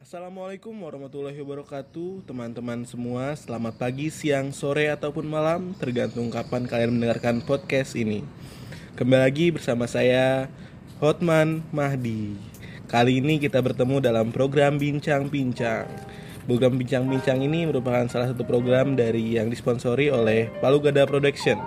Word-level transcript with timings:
Assalamualaikum 0.00 0.72
warahmatullahi 0.80 1.36
wabarakatuh 1.44 2.24
Teman-teman 2.24 2.88
semua. 2.88 3.36
Selamat 3.36 3.76
pagi, 3.76 4.08
siang, 4.08 4.48
sore, 4.48 4.88
ataupun 4.88 5.28
malam 5.28 5.76
Tergantung 5.76 6.32
kapan 6.32 6.64
kalian 6.64 6.96
mendengarkan 6.96 7.44
podcast 7.44 7.92
ini. 7.92 8.24
Kembali 8.96 9.20
lagi 9.28 9.52
bersama 9.52 9.84
saya 9.84 10.48
Hotman 11.04 11.68
Mahdi. 11.68 12.32
Kali 12.88 13.20
ini 13.20 13.36
kita 13.36 13.60
bertemu 13.60 14.00
dalam 14.00 14.32
program 14.32 14.80
Bincang-Bincang. 14.80 15.84
Program 16.48 16.80
Bincang-Bincang 16.80 17.44
ini 17.44 17.68
merupakan 17.68 18.08
salah 18.08 18.32
satu 18.32 18.48
program 18.48 18.96
dari 18.96 19.36
yang 19.36 19.52
disponsori 19.52 20.08
oleh 20.08 20.48
Palu 20.64 20.80
Gada 20.80 21.04
Production. 21.04 21.60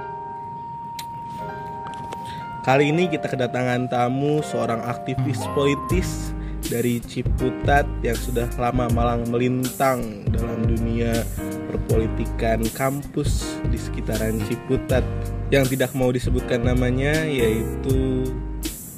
Kali 2.66 2.90
ini 2.90 3.14
kita 3.14 3.30
kedatangan 3.30 3.94
tamu 3.94 4.42
seorang 4.42 4.82
aktivis 4.90 5.38
politis 5.54 6.33
dari 6.74 6.98
Ciputat 7.06 7.86
yang 8.02 8.18
sudah 8.18 8.50
lama 8.58 8.90
malang 8.90 9.30
melintang 9.30 10.26
dalam 10.34 10.66
dunia 10.66 11.22
perpolitikan 11.70 12.66
kampus 12.74 13.62
di 13.70 13.78
sekitaran 13.78 14.42
Ciputat 14.50 15.06
yang 15.54 15.70
tidak 15.70 15.94
mau 15.94 16.10
disebutkan 16.10 16.66
namanya 16.66 17.30
yaitu 17.30 18.26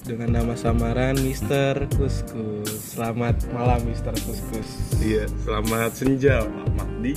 dengan 0.08 0.40
nama 0.40 0.56
samaran 0.56 1.20
Mister 1.20 1.84
Kuskus. 2.00 2.96
Selamat 2.96 3.44
malam 3.52 3.84
Mister 3.84 4.16
Kuskus. 4.24 4.96
Iya, 5.04 5.28
selamat 5.44 5.92
senja 6.00 6.48
Pak 6.48 6.70
Mahdi. 6.80 7.12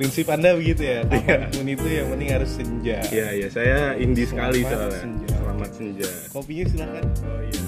Prinsip 0.00 0.24
Anda 0.32 0.56
begitu 0.56 0.88
ya? 0.88 1.04
Iya. 1.04 1.52
Apa 1.52 1.52
pun 1.52 1.68
itu 1.68 1.84
yang 1.84 2.08
penting 2.16 2.30
harus 2.32 2.50
senja. 2.56 2.98
Iya, 3.12 3.28
iya, 3.36 3.48
saya 3.52 3.92
indie 4.00 4.24
sekali 4.24 4.64
soalnya. 4.64 5.04
senja. 5.04 5.28
Selamat 5.36 5.70
senja. 5.76 6.10
Kopinya 6.32 6.64
silakan. 6.64 7.04
Oh 7.28 7.42
iya. 7.44 7.61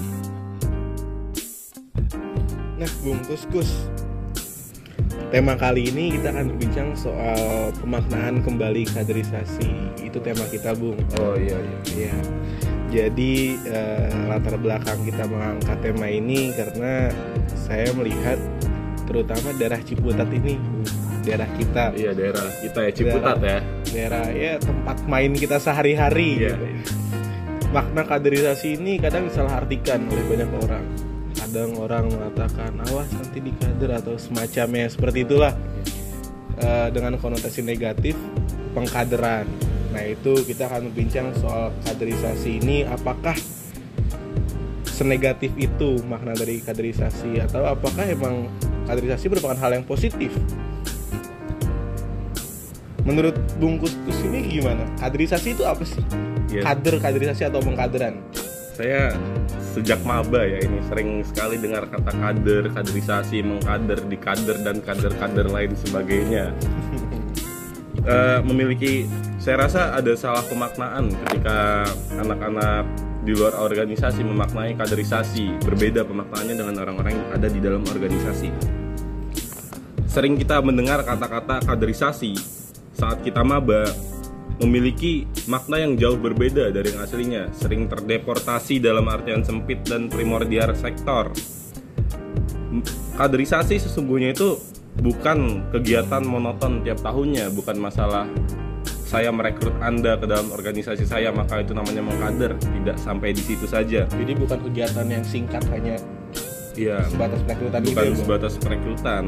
Nah, 2.75 2.91
Bung 3.03 3.23
Kuskus. 3.23 3.87
Tema 5.31 5.55
kali 5.55 5.91
ini 5.91 6.15
kita 6.15 6.31
akan 6.31 6.55
berbincang 6.55 6.89
soal 6.95 7.71
pemaknaan 7.79 8.43
kembali 8.43 8.87
kaderisasi. 8.91 10.03
Itu 10.03 10.19
tema 10.19 10.43
kita, 10.51 10.75
Bung. 10.75 10.99
Oh 11.19 11.35
iya, 11.39 11.55
iya. 11.59 11.79
Iya. 11.95 12.15
Jadi 12.91 13.59
eh, 13.67 14.11
latar 14.27 14.55
belakang 14.55 15.03
kita 15.03 15.27
mengangkat 15.27 15.77
tema 15.83 16.07
ini 16.07 16.55
karena 16.55 17.11
saya 17.55 17.91
melihat 17.95 18.39
terutama 19.07 19.51
daerah 19.55 19.79
Ciputat 19.83 20.27
ini, 20.31 20.55
daerah 21.27 21.49
kita, 21.59 21.91
Iya, 21.95 22.11
daerah 22.15 22.47
kita 22.63 22.79
ya 22.87 22.91
Ciputat 22.91 23.37
ya. 23.43 23.59
daerah 23.91 24.25
ya 24.31 24.53
tempat 24.59 25.03
main 25.07 25.31
kita 25.35 25.59
sehari-hari. 25.59 26.43
Iya. 26.43 26.55
gitu. 26.55 26.91
Makna 27.75 28.07
kaderisasi 28.07 28.79
ini 28.79 28.99
kadang 29.03 29.27
disalahartikan 29.27 30.07
oleh 30.07 30.23
banyak 30.31 30.51
orang. 30.63 31.04
Kadang 31.55 31.79
orang 31.79 32.11
mengatakan 32.11 32.75
awas 32.91 33.07
nanti 33.15 33.39
dikader 33.39 34.03
atau 34.03 34.19
semacamnya 34.19 34.91
seperti 34.91 35.23
itulah 35.23 35.55
Eh, 36.55 36.87
dengan 36.95 37.19
konotasi 37.19 37.59
negatif 37.67 38.15
pengkaderan. 38.71 39.43
Nah 39.91 40.03
itu 40.07 40.39
kita 40.47 40.71
akan 40.71 40.87
berbincang 40.87 41.35
soal 41.35 41.75
kaderisasi 41.83 42.63
ini 42.63 42.87
apakah 42.87 43.35
senegatif 44.87 45.51
itu 45.59 45.99
makna 46.07 46.31
dari 46.31 46.63
kaderisasi 46.63 47.43
atau 47.43 47.67
apakah 47.67 48.07
emang 48.07 48.47
kaderisasi 48.87 49.27
merupakan 49.27 49.59
hal 49.59 49.75
yang 49.75 49.83
positif? 49.83 50.31
Menurut 53.03 53.35
Bung 53.59 53.75
Kuskus 53.75 54.15
ini 54.23 54.47
gimana? 54.47 54.87
Kaderisasi 54.95 55.59
itu 55.59 55.67
apa 55.67 55.83
sih? 55.83 55.99
Iya. 56.55 56.71
Kader, 56.71 57.03
kaderisasi 57.03 57.51
atau 57.51 57.59
pengkaderan? 57.59 58.23
Saya 58.75 59.15
sejak 59.71 60.03
maba 60.03 60.43
ya 60.43 60.59
ini 60.59 60.83
sering 60.91 61.23
sekali 61.23 61.55
dengar 61.55 61.87
kata 61.87 62.11
kader, 62.11 62.75
kaderisasi, 62.75 63.39
mengkader, 63.39 64.03
dikader 64.03 64.59
dan 64.67 64.83
kader-kader 64.83 65.47
lain 65.47 65.71
sebagainya. 65.79 66.51
Eh, 68.05 68.37
memiliki 68.45 69.09
saya 69.41 69.65
rasa 69.65 69.97
ada 69.97 70.13
salah 70.13 70.45
pemaknaan 70.45 71.09
ketika 71.09 71.89
anak-anak 72.21 72.85
di 73.25 73.33
luar 73.33 73.57
organisasi 73.57 74.21
memaknai 74.21 74.77
kaderisasi. 74.77 75.57
Berbeda 75.65 76.05
pemaknaannya 76.05 76.53
dengan 76.53 76.85
orang-orang 76.85 77.17
yang 77.17 77.29
ada 77.33 77.49
di 77.49 77.57
dalam 77.57 77.81
organisasi. 77.81 78.53
Sering 80.05 80.37
kita 80.37 80.61
mendengar 80.61 81.01
kata-kata 81.01 81.65
kaderisasi 81.65 82.37
saat 82.93 83.25
kita 83.25 83.41
maba 83.41 83.89
memiliki 84.61 85.27
makna 85.51 85.83
yang 85.83 85.99
jauh 85.99 86.15
berbeda 86.15 86.71
dari 86.71 86.95
yang 86.95 87.01
aslinya. 87.03 87.43
Sering 87.51 87.91
terdeportasi 87.91 88.79
dalam 88.79 89.07
artian 89.11 89.43
sempit 89.43 89.83
dan 89.83 90.07
primordial 90.07 90.71
sektor. 90.77 91.31
Kaderisasi 93.15 93.79
sesungguhnya 93.79 94.35
itu 94.35 94.59
bukan 94.99 95.71
kegiatan 95.75 96.23
monoton 96.23 96.83
tiap 96.83 97.03
tahunnya 97.03 97.51
bukan 97.51 97.75
masalah 97.79 98.27
saya 99.05 99.27
merekrut 99.31 99.75
Anda 99.83 100.15
ke 100.19 100.25
dalam 100.27 100.51
organisasi 100.51 101.07
saya 101.07 101.29
maka 101.31 101.61
itu 101.63 101.71
namanya 101.71 102.03
mengkader. 102.03 102.57
Tidak 102.59 102.97
sampai 102.99 103.31
di 103.31 103.43
situ 103.43 103.67
saja. 103.69 104.07
Jadi 104.07 104.33
bukan 104.35 104.59
kegiatan 104.65 105.07
yang 105.07 105.23
singkat 105.23 105.63
hanya 105.71 105.95
Iya, 106.75 107.07
sebatas 107.07 107.39
perekrutan 107.47 107.79
gitu 107.87 107.91
bukan 107.95 108.03
ya, 108.03 108.11
Bung? 108.11 108.19
sebatas 108.19 108.53
perekrutan. 108.59 109.23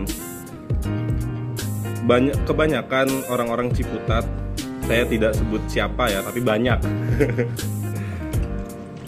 Banyak 2.03 2.37
kebanyakan 2.43 3.07
orang-orang 3.31 3.71
Ciputat, 3.71 4.27
saya 4.87 5.03
tidak 5.03 5.35
sebut 5.35 5.61
siapa 5.67 6.07
ya, 6.07 6.23
tapi 6.23 6.39
banyak. 6.39 6.79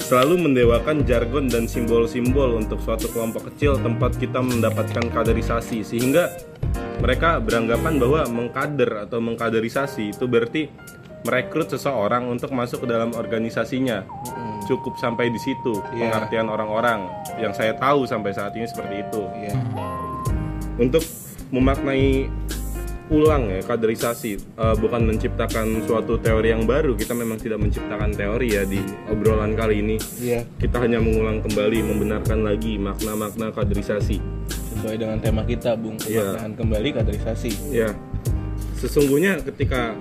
Selalu 0.10 0.50
mendewakan 0.50 1.06
jargon 1.06 1.48
dan 1.48 1.70
simbol-simbol 1.70 2.58
untuk 2.58 2.82
suatu 2.82 3.08
kelompok 3.14 3.54
kecil 3.54 3.78
tempat 3.80 4.18
kita 4.18 4.42
mendapatkan 4.42 5.06
kaderisasi 5.08 5.86
sehingga 5.86 6.34
mereka 7.00 7.38
beranggapan 7.40 8.02
bahwa 8.02 8.26
mengkader 8.28 9.06
atau 9.06 9.22
mengkaderisasi 9.22 10.12
itu 10.18 10.26
berarti 10.26 10.68
merekrut 11.24 11.70
seseorang 11.70 12.26
untuk 12.26 12.50
masuk 12.52 12.84
ke 12.84 12.88
dalam 12.90 13.14
organisasinya. 13.14 14.04
Cukup 14.66 14.98
sampai 14.98 15.30
di 15.30 15.40
situ 15.40 15.78
Iya. 15.94 16.10
pengertian 16.10 16.50
orang-orang 16.50 17.06
yang 17.38 17.54
saya 17.54 17.78
tahu 17.78 18.10
sampai 18.10 18.34
saat 18.34 18.54
ini 18.58 18.66
seperti 18.66 19.06
itu 19.06 19.22
Iya. 19.46 19.54
untuk 20.82 21.06
memaknai 21.54 22.28
ulang 23.10 23.50
ya 23.50 23.62
kaderisasi 23.62 24.32
eh, 24.38 24.76
bukan 24.78 25.02
menciptakan 25.04 25.82
suatu 25.84 26.22
teori 26.22 26.54
yang 26.54 26.64
baru 26.64 26.94
kita 26.94 27.12
memang 27.12 27.42
tidak 27.42 27.58
menciptakan 27.58 28.14
teori 28.14 28.54
ya 28.54 28.64
di 28.64 28.78
obrolan 29.10 29.58
kali 29.58 29.82
ini 29.82 29.98
Iya. 30.22 30.46
kita 30.58 30.78
hanya 30.78 31.02
mengulang 31.02 31.42
kembali 31.42 31.80
membenarkan 31.84 32.46
lagi 32.46 32.78
makna-makna 32.78 33.50
kaderisasi 33.50 34.22
Sesuai 34.50 34.96
dengan 34.96 35.20
tema 35.20 35.44
kita, 35.44 35.76
Bung. 35.76 36.00
Iya. 36.08 36.40
Pemaknaan 36.40 36.54
kembali 36.56 36.90
kaderisasi. 36.96 37.52
ya 37.74 37.90
sesungguhnya 38.80 39.44
ketika 39.44 39.92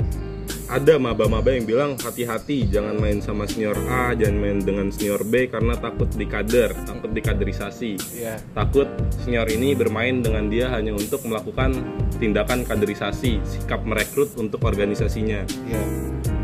ada 0.69 1.01
maba-maba 1.01 1.51
yang 1.57 1.65
bilang 1.65 1.91
hati-hati 1.97 2.69
jangan 2.69 3.01
main 3.01 3.25
sama 3.25 3.49
senior 3.49 3.77
A 3.89 4.13
jangan 4.13 4.37
main 4.37 4.59
dengan 4.61 4.93
senior 4.93 5.25
B 5.25 5.49
karena 5.49 5.75
takut 5.81 6.09
dikader 6.13 6.77
takut 6.85 7.11
dikaderisasi 7.13 7.97
Iya. 8.15 8.37
takut 8.53 8.89
senior 9.25 9.49
ini 9.49 9.73
bermain 9.73 10.21
dengan 10.21 10.53
dia 10.53 10.69
hanya 10.73 10.93
untuk 10.93 11.25
melakukan 11.25 11.73
tindakan 12.19 12.67
kaderisasi, 12.67 13.41
sikap 13.47 13.87
merekrut 13.87 14.35
untuk 14.37 14.61
organisasinya. 14.67 15.47
Iya. 15.47 15.83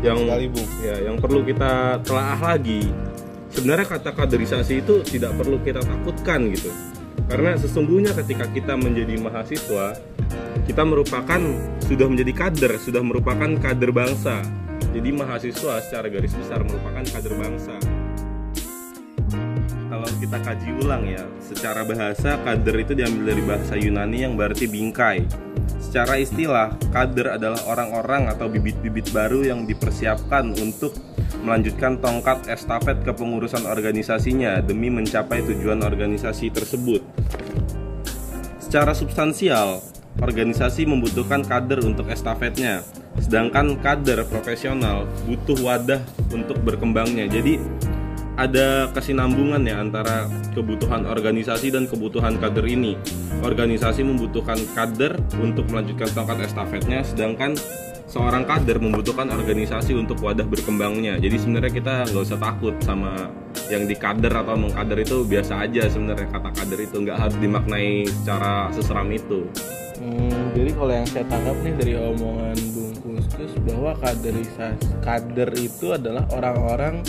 Yang 0.01 0.19
Sekali, 0.23 0.47
ya 0.85 0.95
yang 1.11 1.17
perlu 1.19 1.41
kita 1.43 1.99
telaah 2.01 2.39
lagi. 2.39 2.87
Sebenarnya 3.51 3.87
kata 3.87 4.11
kaderisasi 4.11 4.83
itu 4.83 5.03
tidak 5.03 5.35
perlu 5.39 5.59
kita 5.63 5.79
takutkan 5.83 6.51
gitu. 6.51 6.71
Karena 7.25 7.55
sesungguhnya 7.55 8.11
ketika 8.13 8.45
kita 8.51 8.75
menjadi 8.75 9.15
mahasiswa, 9.17 9.95
kita 10.65 10.81
merupakan 10.83 11.41
sudah 11.85 12.07
menjadi 12.09 12.33
kader, 12.33 12.81
sudah 12.81 13.01
merupakan 13.05 13.49
kader 13.61 13.93
bangsa. 13.93 14.41
Jadi 14.91 15.09
mahasiswa 15.13 15.79
secara 15.85 16.09
garis 16.09 16.33
besar 16.33 16.65
merupakan 16.65 17.05
kader 17.05 17.33
bangsa 17.37 17.77
kalau 20.05 20.21
kita 20.21 20.37
kaji 20.37 20.69
ulang 20.85 21.03
ya, 21.09 21.23
secara 21.41 21.81
bahasa 21.81 22.37
kader 22.45 22.75
itu 22.77 22.93
diambil 22.93 23.33
dari 23.33 23.41
bahasa 23.41 23.73
Yunani 23.73 24.21
yang 24.21 24.37
berarti 24.37 24.69
bingkai. 24.69 25.25
Secara 25.81 26.21
istilah, 26.21 26.77
kader 26.93 27.41
adalah 27.41 27.57
orang-orang 27.65 28.29
atau 28.29 28.45
bibit-bibit 28.45 29.09
baru 29.09 29.41
yang 29.41 29.65
dipersiapkan 29.65 30.53
untuk 30.61 30.93
melanjutkan 31.41 31.97
tongkat 31.97 32.45
estafet 32.53 33.01
kepengurusan 33.01 33.65
organisasinya 33.65 34.61
demi 34.61 34.93
mencapai 34.93 35.41
tujuan 35.41 35.81
organisasi 35.81 36.53
tersebut. 36.53 37.01
Secara 38.61 38.93
substansial, 38.93 39.81
organisasi 40.19 40.87
membutuhkan 40.87 41.43
kader 41.43 41.83
untuk 41.83 42.07
estafetnya, 42.07 42.83
sedangkan 43.19 43.79
kader 43.83 44.23
profesional 44.27 45.03
butuh 45.27 45.59
wadah 45.59 45.99
untuk 46.31 46.59
berkembangnya. 46.63 47.27
Jadi 47.27 47.59
ada 48.35 48.91
kesinambungan 48.91 49.63
ya 49.63 49.79
antara 49.79 50.27
kebutuhan 50.51 51.07
organisasi 51.07 51.71
dan 51.71 51.87
kebutuhan 51.87 52.35
kader 52.39 52.67
ini. 52.67 52.99
Organisasi 53.43 54.03
membutuhkan 54.03 54.59
kader 54.75 55.15
untuk 55.39 55.67
melanjutkan 55.71 56.11
tongkat 56.11 56.51
estafetnya, 56.51 57.03
sedangkan 57.03 57.55
seorang 58.07 58.43
kader 58.47 58.79
membutuhkan 58.79 59.31
organisasi 59.31 59.95
untuk 59.95 60.19
wadah 60.23 60.47
berkembangnya. 60.47 61.19
Jadi 61.19 61.35
sebenarnya 61.35 61.71
kita 61.71 61.93
nggak 62.11 62.23
usah 62.23 62.39
takut 62.39 62.75
sama 62.83 63.31
yang 63.71 63.89
dikader 63.89 64.29
atau 64.29 64.55
mengkader 64.55 64.99
itu 65.01 65.25
biasa 65.25 65.65
aja 65.65 65.89
sebenarnya 65.89 66.29
kata 66.29 66.49
kader 66.53 66.79
itu 66.85 66.95
nggak 67.01 67.17
harus 67.17 67.37
dimaknai 67.41 68.05
secara 68.05 68.69
seseram 68.69 69.09
itu 69.09 69.49
Hmm, 69.95 70.51
jadi 70.51 70.71
kalau 70.71 70.93
yang 70.93 71.07
saya 71.07 71.25
tangkap 71.25 71.55
nih 71.57 71.73
dari 71.75 71.93
omongan 71.95 72.57
Bung 72.71 72.93
Kuskus 72.97 73.53
bahwa 73.63 73.91
kaderisasi 73.95 74.87
kader 74.99 75.49
itu 75.55 75.85
adalah 75.89 76.27
orang-orang 76.29 76.99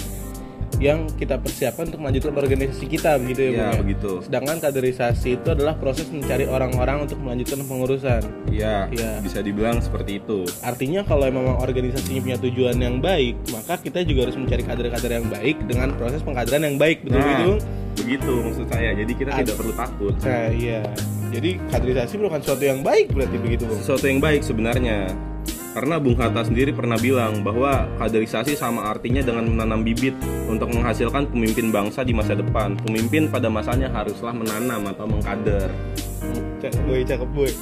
yang 0.76 1.08
kita 1.10 1.40
persiapkan 1.40 1.88
untuk 1.88 2.04
melanjutkan 2.04 2.36
organisasi 2.36 2.84
kita 2.86 3.16
begitu 3.16 3.40
ya, 3.40 3.48
ya 3.48 3.54
Bung 3.56 3.64
ya? 3.64 3.80
begitu 3.80 4.10
Sedangkan 4.22 4.56
kaderisasi 4.60 5.28
itu 5.34 5.48
adalah 5.48 5.72
proses 5.74 6.04
mencari 6.06 6.44
orang-orang 6.44 7.02
untuk 7.02 7.16
melanjutkan 7.18 7.64
pengurusan. 7.64 8.22
ya 8.46 8.84
Iya. 8.86 9.18
bisa 9.18 9.40
dibilang 9.40 9.80
seperti 9.80 10.20
itu 10.20 10.44
Artinya 10.60 11.00
kalau 11.02 11.24
memang 11.26 11.56
organisasinya 11.56 12.20
punya 12.20 12.38
tujuan 12.38 12.76
yang 12.76 13.00
baik, 13.00 13.34
maka 13.48 13.76
kita 13.76 14.04
juga 14.04 14.28
harus 14.28 14.36
mencari 14.36 14.62
kader-kader 14.62 15.12
yang 15.16 15.26
baik 15.26 15.56
dengan 15.64 15.90
proses 15.92 16.20
pengkaderan 16.20 16.62
yang 16.62 16.76
baik, 16.76 17.02
betul 17.02 17.18
Nah, 17.18 17.28
gitu? 17.34 17.52
begitu 17.96 18.32
maksud 18.44 18.66
saya 18.68 18.92
jadi 18.92 19.12
kita 19.16 19.30
Ad- 19.32 19.38
tidak 19.42 19.56
perlu 19.56 19.72
takut 19.74 20.14
Nah, 20.20 20.46
iya. 20.52 20.84
Jadi 21.36 21.60
kaderisasi 21.68 22.16
merupakan 22.16 22.40
sesuatu 22.40 22.64
yang 22.64 22.80
baik 22.80 23.12
berarti 23.12 23.36
begitu, 23.36 23.68
Bung. 23.68 23.76
sesuatu 23.76 24.08
yang 24.08 24.24
baik 24.24 24.40
sebenarnya 24.40 25.12
karena 25.76 26.00
Bung 26.00 26.16
Hatta 26.16 26.40
sendiri 26.40 26.72
pernah 26.72 26.96
bilang 26.96 27.44
bahwa 27.44 27.84
kaderisasi 28.00 28.56
sama 28.56 28.88
artinya 28.88 29.20
dengan 29.20 29.44
menanam 29.44 29.84
bibit 29.84 30.16
untuk 30.48 30.72
menghasilkan 30.72 31.28
pemimpin 31.28 31.68
bangsa 31.68 32.00
di 32.00 32.16
masa 32.16 32.32
depan. 32.32 32.80
Pemimpin 32.80 33.28
pada 33.28 33.52
masanya 33.52 33.92
haruslah 33.92 34.32
menanam 34.32 34.88
atau 34.88 35.04
mengkader. 35.04 35.68
Cakep 36.64 36.80
boy, 36.88 37.00
cakep 37.04 37.28
boy. 37.36 37.52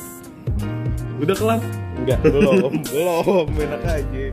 Udah 1.19 1.35
kelar? 1.35 1.61
Enggak, 1.99 2.23
belum, 2.23 2.73
belum, 2.95 3.47
enak 3.51 3.83
aja. 3.83 4.25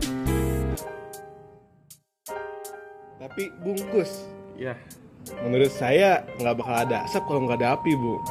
Tapi 3.18 3.44
bungkus, 3.66 4.30
Ya. 4.62 4.78
menurut 5.42 5.74
saya 5.74 6.22
nggak 6.38 6.54
bakal 6.54 6.76
ada 6.86 7.02
asap 7.10 7.26
kalau 7.26 7.50
nggak 7.50 7.58
ada 7.66 7.74
api, 7.82 7.98
bu. 7.98 8.22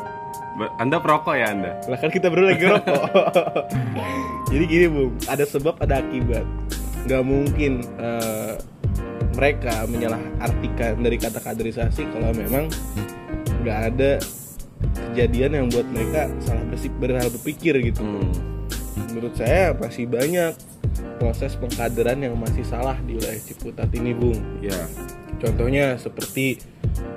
Anda 0.77 0.99
perokok 0.99 1.35
ya 1.39 1.55
Anda? 1.55 1.79
Lah 1.87 1.99
kan 1.99 2.11
kita 2.11 2.29
berdua 2.29 2.53
lagi 2.53 2.65
rokok. 2.67 3.03
Jadi 4.51 4.65
gini 4.67 4.87
bung, 4.91 5.15
ada 5.31 5.45
sebab 5.47 5.79
ada 5.79 6.03
akibat. 6.03 6.45
Nggak 7.07 7.23
mungkin 7.23 7.73
eh, 7.97 8.55
mereka 9.39 9.87
menyalahartikan 9.87 11.01
dari 11.01 11.17
kata 11.17 11.39
kaderisasi 11.39 12.03
kalau 12.11 12.35
memang 12.35 12.67
nggak 13.63 13.79
ada 13.95 14.11
kejadian 15.13 15.51
yang 15.55 15.67
buat 15.71 15.87
mereka 15.89 16.29
salah 16.43 16.65
berpikir 17.31 17.79
gitu. 17.85 18.03
Hmm. 18.03 18.33
Menurut 19.11 19.35
saya 19.39 19.73
masih 19.77 20.11
banyak 20.11 20.53
proses 21.21 21.53
pengkaderan 21.61 22.25
yang 22.25 22.33
masih 22.41 22.65
salah 22.65 22.97
di 23.05 23.21
wilayah 23.21 23.37
Ciputat 23.45 23.93
ini 23.93 24.17
bung. 24.17 24.41
Ya. 24.65 24.89
Contohnya 25.41 26.01
seperti 26.01 26.61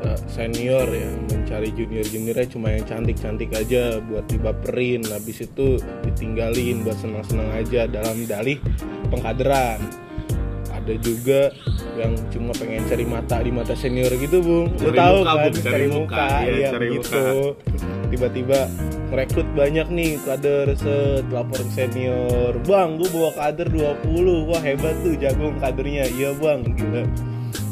uh, 0.03 0.19
senior 0.27 0.87
yang 0.91 1.23
mencari 1.27 1.71
junior-juniornya 1.71 2.47
cuma 2.51 2.71
yang 2.71 2.83
cantik-cantik 2.83 3.51
aja 3.55 4.03
buat 4.03 4.27
dibaperin, 4.27 5.07
habis 5.07 5.43
itu 5.43 5.79
ditinggalin 6.03 6.83
buat 6.83 6.99
senang-senang 6.99 7.51
aja 7.55 7.87
dalam 7.87 8.27
dalih 8.27 8.59
pengkaderan. 9.07 9.79
Ada 10.71 10.99
juga 10.99 11.51
yang 11.95 12.11
cuma 12.31 12.51
pengen 12.55 12.83
cari 12.87 13.07
mata 13.07 13.39
di 13.39 13.51
mata 13.55 13.71
senior 13.71 14.11
gitu, 14.19 14.43
Bung. 14.43 14.67
Lu 14.83 14.91
Cari 14.91 14.99
tahu 14.99 15.17
muka, 15.19 15.31
kan, 15.31 15.39
Bung, 15.39 15.55
cari 15.55 15.63
cari 15.63 15.87
muka. 15.87 15.99
muka, 15.99 16.27
iya 16.43 16.69
cari 16.71 16.87
begitu. 16.91 17.23
Tiba-tiba 18.11 18.59
merekrut 19.13 19.45
banyak 19.53 19.85
nih 19.87 20.17
kader 20.25 20.73
set 20.73 21.29
lapor 21.29 21.61
senior. 21.69 22.57
Bang, 22.65 22.97
gue 22.97 23.05
bawa 23.13 23.29
kader 23.37 23.69
20. 23.69 24.49
Wah, 24.49 24.57
hebat 24.57 24.97
tuh 25.05 25.13
jagung 25.13 25.53
kadernya. 25.61 26.09
Iya, 26.09 26.33
Bang, 26.33 26.65
gitu 26.73 27.05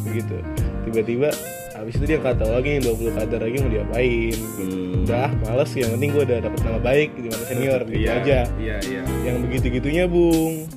begitu 0.02 0.38
tiba-tiba 0.84 1.30
habis 1.72 1.94
itu 1.96 2.06
dia 2.06 2.20
kata 2.20 2.44
lagi 2.44 2.78
nih 2.78 2.82
20 2.84 3.16
kader 3.16 3.40
lagi 3.42 3.58
mau 3.64 3.72
diapain 3.72 4.36
Hmm. 4.60 5.08
udah 5.08 5.30
males 5.42 5.72
yang 5.74 5.90
penting 5.98 6.10
gue 6.14 6.24
udah 6.28 6.40
dapet 6.44 6.60
nama 6.62 6.80
baik 6.84 7.10
di 7.16 7.28
mata 7.32 7.46
senior 7.48 7.82
gitu 7.88 8.02
Iya, 8.06 8.12
aja 8.22 8.40
Iya, 8.60 8.78
iya. 8.86 9.02
yang 9.26 9.38
begitu-gitunya 9.42 10.06
bung 10.06 10.68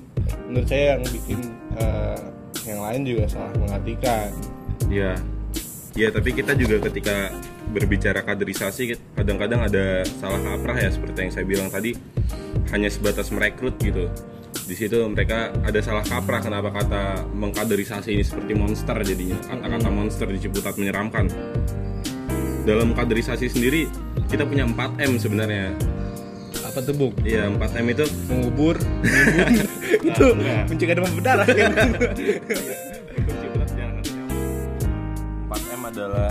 menurut 0.49 0.69
saya 0.71 0.97
yang 0.97 1.03
bikin 1.05 1.39
eh, 1.77 2.19
yang 2.65 2.81
lain 2.81 3.01
juga 3.05 3.25
salah 3.29 3.53
mengartikan 3.59 4.29
Iya. 4.89 5.13
Iya, 5.95 6.09
tapi 6.11 6.31
kita 6.35 6.53
juga 6.59 6.77
ketika 6.91 7.31
berbicara 7.71 8.21
kaderisasi 8.21 8.95
kadang-kadang 9.15 9.65
ada 9.65 10.03
salah 10.21 10.39
kaprah 10.39 10.77
ya 10.79 10.91
seperti 10.91 11.19
yang 11.27 11.33
saya 11.33 11.45
bilang 11.45 11.69
tadi 11.69 11.97
hanya 12.71 12.89
sebatas 12.89 13.31
merekrut 13.31 13.77
gitu. 13.79 14.11
Di 14.65 14.73
situ 14.73 14.97
mereka 15.11 15.53
ada 15.61 15.77
salah 15.83 16.01
kaprah 16.01 16.41
kenapa 16.41 16.73
kata 16.73 17.27
mengkaderisasi 17.35 18.15
ini 18.15 18.25
seperti 18.25 18.53
monster 18.55 18.97
jadinya. 19.03 19.37
Kata-kata 19.45 19.89
monster 19.91 20.27
di 20.31 20.39
Ciputat 20.41 20.79
menyeramkan. 20.79 21.29
Dalam 22.65 22.97
kaderisasi 22.97 23.53
sendiri 23.53 23.85
kita 24.27 24.49
punya 24.49 24.65
4M 24.65 25.21
sebenarnya. 25.21 25.75
apa 26.65 26.81
tuh 26.81 26.97
bung 26.97 27.15
Iya, 27.23 27.53
4M 27.55 27.87
itu 27.93 28.05
mengubur 28.27 28.75
itu 30.11 30.25
enggak. 30.27 30.63
mencegah 30.67 30.95
demam 30.97 31.13
berdarah 31.15 31.47
kan. 31.47 31.71
4M 35.85 35.93
adalah 35.93 36.31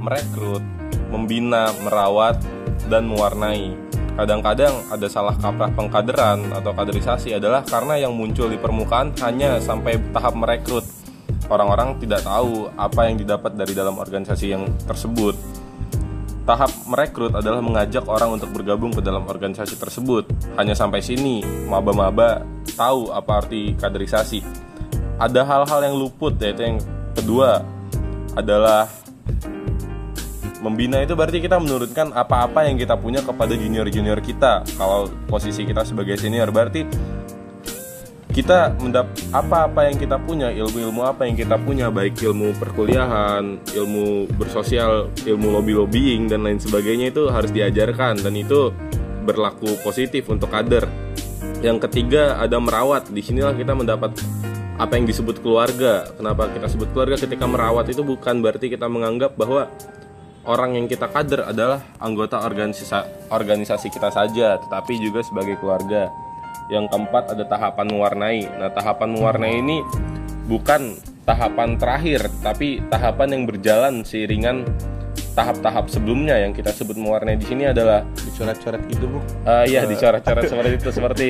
merekrut, 0.00 0.64
membina, 1.12 1.68
merawat, 1.84 2.40
dan 2.88 3.04
mewarnai. 3.04 3.76
Kadang-kadang 4.16 4.72
ada 4.88 5.06
salah 5.12 5.36
kaprah 5.36 5.68
pengkaderan 5.76 6.48
atau 6.56 6.72
kaderisasi 6.72 7.36
adalah 7.36 7.60
karena 7.60 8.00
yang 8.00 8.16
muncul 8.16 8.48
di 8.48 8.56
permukaan 8.56 9.12
hanya 9.20 9.60
sampai 9.60 10.00
tahap 10.16 10.32
merekrut. 10.32 10.88
Orang-orang 11.52 12.00
tidak 12.00 12.24
tahu 12.24 12.72
apa 12.80 13.12
yang 13.12 13.20
didapat 13.20 13.52
dari 13.52 13.76
dalam 13.76 14.00
organisasi 14.00 14.46
yang 14.56 14.64
tersebut. 14.88 15.36
Tahap 16.48 16.72
merekrut 16.88 17.36
adalah 17.36 17.60
mengajak 17.60 18.08
orang 18.08 18.40
untuk 18.40 18.54
bergabung 18.56 18.94
ke 18.96 19.04
dalam 19.04 19.28
organisasi 19.28 19.76
tersebut. 19.76 20.24
Hanya 20.56 20.72
sampai 20.72 21.04
sini, 21.04 21.44
maba-maba 21.68 22.40
tahu 22.72 23.12
apa 23.12 23.44
arti 23.44 23.76
kaderisasi. 23.76 24.40
Ada 25.20 25.44
hal-hal 25.44 25.80
yang 25.92 25.96
luput, 25.98 26.38
yaitu 26.40 26.62
yang 26.64 26.78
kedua 27.12 27.75
adalah 28.36 28.86
membina 30.60 31.00
itu 31.00 31.16
berarti 31.16 31.40
kita 31.40 31.56
menurunkan 31.56 32.12
apa-apa 32.12 32.68
yang 32.68 32.76
kita 32.76 32.96
punya 33.00 33.24
kepada 33.24 33.56
junior-junior 33.56 34.20
kita. 34.20 34.62
Kalau 34.76 35.08
posisi 35.26 35.64
kita 35.64 35.82
sebagai 35.82 36.20
senior 36.20 36.52
berarti 36.52 36.84
kita 38.36 38.76
mendap 38.84 39.08
apa-apa 39.32 39.88
yang 39.88 39.96
kita 39.96 40.20
punya, 40.20 40.52
ilmu-ilmu 40.52 41.08
apa 41.08 41.24
yang 41.24 41.40
kita 41.40 41.56
punya, 41.56 41.88
baik 41.88 42.20
ilmu 42.20 42.52
perkuliahan, 42.60 43.64
ilmu 43.72 44.28
bersosial, 44.36 45.08
ilmu 45.24 45.56
lobby-lobbying 45.56 46.28
dan 46.28 46.44
lain 46.44 46.60
sebagainya 46.60 47.16
itu 47.16 47.32
harus 47.32 47.48
diajarkan 47.48 48.20
dan 48.20 48.36
itu 48.36 48.76
berlaku 49.24 49.80
positif 49.80 50.28
untuk 50.28 50.52
kader. 50.52 50.84
Yang 51.64 51.88
ketiga 51.88 52.36
ada 52.36 52.60
merawat. 52.60 53.08
Di 53.08 53.24
sinilah 53.24 53.56
kita 53.56 53.72
mendapat 53.72 54.12
apa 54.76 54.92
yang 54.96 55.08
disebut 55.08 55.40
keluarga. 55.40 56.08
Kenapa 56.16 56.52
kita 56.52 56.68
sebut 56.68 56.88
keluarga? 56.92 57.16
Ketika 57.16 57.48
merawat 57.48 57.88
itu 57.88 58.04
bukan 58.04 58.44
berarti 58.44 58.68
kita 58.68 58.86
menganggap 58.88 59.34
bahwa 59.34 59.72
orang 60.46 60.76
yang 60.76 60.86
kita 60.86 61.08
kader 61.08 61.48
adalah 61.48 61.82
anggota 61.98 62.44
organisasi 62.44 63.32
organisasi 63.32 63.88
kita 63.88 64.12
saja, 64.12 64.60
tetapi 64.60 65.00
juga 65.00 65.24
sebagai 65.24 65.56
keluarga. 65.58 66.12
Yang 66.68 66.92
keempat 66.92 67.24
ada 67.32 67.44
tahapan 67.46 67.86
mewarnai. 67.88 68.40
Nah, 68.46 68.70
tahapan 68.74 69.08
mewarnai 69.16 69.54
ini 69.64 69.80
bukan 70.46 70.98
tahapan 71.24 71.80
terakhir, 71.80 72.28
tapi 72.44 72.84
tahapan 72.86 73.28
yang 73.34 73.42
berjalan 73.48 73.94
seiringan 74.06 74.62
tahap-tahap 75.36 75.92
sebelumnya 75.92 76.40
yang 76.40 76.56
kita 76.56 76.72
sebut 76.72 76.96
mewarnai 76.96 77.36
di 77.36 77.44
sini 77.44 77.68
adalah 77.68 78.04
dicoret-coret 78.36 78.82
gitu 78.92 79.04
bung 79.08 79.24
Ah 79.48 79.64
iya 79.64 79.88
dicoret-coret 79.88 80.44
seperti 80.44 80.72
itu 80.76 80.90
seperti 80.92 81.26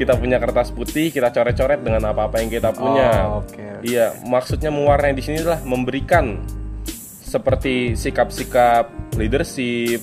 kita 0.00 0.16
punya 0.16 0.40
kertas 0.40 0.72
putih 0.72 1.12
kita 1.12 1.28
coret-coret 1.28 1.80
dengan 1.84 2.02
apa-apa 2.08 2.40
yang 2.40 2.48
kita 2.48 2.72
punya. 2.72 3.28
Oh, 3.28 3.44
oke. 3.44 3.84
Iya 3.84 4.16
maksudnya 4.24 4.72
mewarnai 4.72 5.12
di 5.12 5.20
sini 5.20 5.44
adalah 5.44 5.60
memberikan 5.60 6.40
seperti 7.26 7.92
sikap-sikap 7.92 8.88
leadership, 9.20 10.00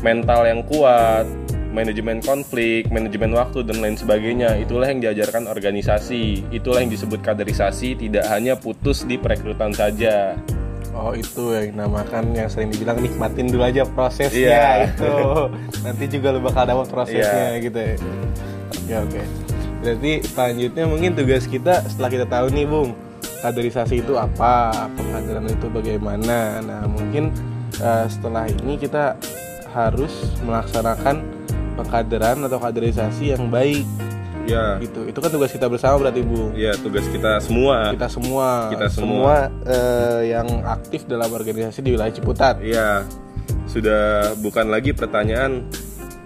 mental 0.00 0.48
yang 0.48 0.64
kuat, 0.64 1.28
manajemen 1.72 2.20
konflik, 2.20 2.86
manajemen 2.92 3.32
waktu 3.34 3.64
dan 3.66 3.80
lain 3.80 3.96
sebagainya. 3.96 4.60
Itulah 4.60 4.92
yang 4.92 5.00
diajarkan 5.02 5.48
organisasi. 5.48 6.52
Itulah 6.52 6.84
yang 6.84 6.92
disebut 6.92 7.24
kaderisasi. 7.24 7.98
Tidak 7.98 8.24
hanya 8.28 8.54
putus 8.60 9.02
di 9.08 9.18
perekrutan 9.18 9.72
saja. 9.74 10.36
Oh 10.92 11.16
itu 11.16 11.56
yang 11.56 11.72
dinamakan 11.72 12.36
yang 12.36 12.48
sering 12.52 12.68
dibilang 12.68 13.00
nikmatin 13.00 13.48
dulu 13.48 13.64
aja 13.64 13.82
prosesnya 13.88 14.84
Iya. 14.84 14.92
itu 14.92 15.12
nanti 15.80 16.04
juga 16.06 16.36
lu 16.36 16.40
bakal 16.40 16.68
dapat 16.68 16.86
prosesnya 16.92 17.56
Iya. 17.56 17.64
gitu 17.64 17.78
ya. 17.80 17.94
Oke 18.76 18.94
oke. 19.08 19.22
Berarti 19.82 20.12
selanjutnya 20.22 20.84
mungkin 20.86 21.10
tugas 21.16 21.44
kita 21.44 21.80
setelah 21.88 22.10
kita 22.12 22.26
tahu 22.28 22.46
nih 22.52 22.66
bung 22.68 22.92
kaderisasi 23.40 23.98
itu 23.98 24.14
apa, 24.14 24.70
pengkaderan 24.94 25.48
itu 25.48 25.66
bagaimana. 25.66 26.60
Nah 26.60 26.84
mungkin 26.86 27.32
eh, 27.80 28.06
setelah 28.06 28.46
ini 28.46 28.76
kita 28.76 29.16
harus 29.72 30.12
melaksanakan 30.44 31.24
pengkaderan 31.74 32.44
atau 32.44 32.60
kaderisasi 32.60 33.32
yang 33.32 33.48
baik 33.48 33.88
Ya, 34.42 34.74
gitu 34.78 35.06
itu 35.06 35.14
kan 35.16 35.30
tugas 35.30 35.48
kita 35.48 35.70
bersama 35.70 36.02
berarti 36.02 36.20
bu 36.20 36.50
ya 36.52 36.74
tugas 36.74 37.06
kita 37.06 37.38
semua. 37.38 37.94
kita 37.94 38.10
semua 38.10 38.48
Kita 38.68 38.86
semua. 38.90 39.34
eh, 39.62 40.34
yang 40.34 40.66
aktif 40.66 41.06
dalam 41.06 41.30
organisasi 41.30 41.78
di 41.78 41.94
wilayah 41.94 42.10
Ciputat 42.10 42.58
Iya, 42.58 43.06
sudah 43.64 44.34
bukan 44.36 44.66
lagi 44.66 44.90
pertanyaan 44.90 45.70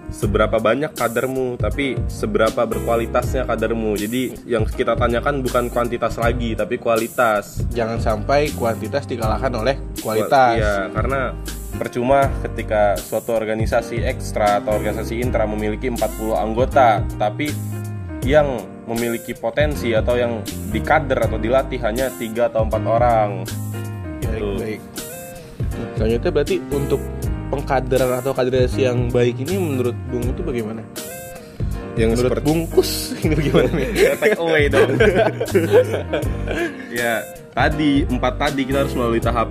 seberapa 0.09 0.57
banyak 0.57 0.97
kadermu, 0.97 1.61
tapi 1.61 2.01
seberapa 2.09 2.65
berkualitasnya 2.65 3.45
kadermu. 3.45 4.01
Jadi 4.01 4.49
yang 4.49 4.65
kita 4.65 4.97
tanyakan 4.97 5.45
bukan 5.45 5.69
kuantitas 5.69 6.17
lagi, 6.17 6.57
tapi 6.57 6.81
kualitas. 6.81 7.61
jangan 7.69 8.01
sampai 8.01 8.49
kuantitas 8.51 9.05
dikalahkan 9.05 9.53
oleh 9.53 9.77
kualitas 10.01 10.57
Iya, 10.57 10.89
karena 10.89 11.37
percuma 11.77 12.33
ketika 12.41 12.97
suatu 12.97 13.37
organisasi 13.37 14.01
ekstra 14.01 14.65
atau 14.65 14.73
organisasi 14.73 15.21
intra 15.21 15.45
memiliki 15.45 15.93
40 15.93 16.01
anggota, 16.33 17.05
tapi 17.21 17.53
yang 18.27 18.59
memiliki 18.91 19.33
potensi 19.33 19.95
atau 19.95 20.19
yang 20.19 20.43
dikader 20.75 21.31
atau 21.31 21.39
dilatih 21.39 21.79
hanya 21.87 22.11
tiga 22.19 22.51
atau 22.51 22.67
empat 22.67 22.83
orang. 22.83 23.31
baik 24.27 24.43
Gitu. 24.43 24.49
baik 24.59 24.81
selanjutnya 25.97 26.31
berarti 26.33 26.57
untuk 26.73 27.01
pengkaderan 27.49 28.21
atau 28.21 28.33
kaderasi 28.35 28.85
yang 28.85 29.09
baik 29.09 29.39
ini 29.47 29.55
menurut 29.57 29.97
Bung 30.11 30.25
itu 30.27 30.43
bagaimana? 30.43 30.83
Yang 31.97 32.11
Menurut 32.21 32.29
seperti 32.29 32.45
bungkus 32.45 32.91
ini 33.25 33.33
bagaimana 33.33 33.71
nih? 33.73 33.89
take 34.21 34.37
away 34.37 34.65
dong. 34.69 34.91
ya, 36.93 37.25
tadi 37.57 38.05
empat 38.05 38.35
tadi 38.37 38.61
kita 38.69 38.85
harus 38.85 38.93
melalui 38.93 39.23
tahap 39.23 39.49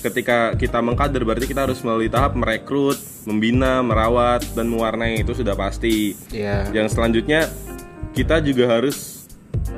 ketika 0.00 0.54
kita 0.54 0.78
mengkader 0.78 1.26
berarti 1.26 1.50
kita 1.50 1.66
harus 1.66 1.82
melalui 1.82 2.06
tahap 2.06 2.38
merekrut, 2.38 2.96
membina, 3.26 3.82
merawat 3.82 4.46
dan 4.54 4.70
mewarnai 4.70 5.20
itu 5.26 5.34
sudah 5.34 5.58
pasti. 5.58 6.14
Iya. 6.30 6.70
Yang 6.70 6.94
selanjutnya 6.94 7.50
kita 8.14 8.42
juga 8.42 8.78
harus 8.78 9.26